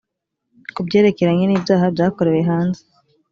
[0.73, 2.81] ku byerekeranye n ibyaha byakorewe hanze